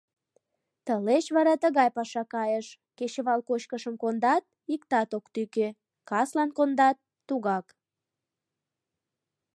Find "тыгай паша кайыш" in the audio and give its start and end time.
1.63-2.67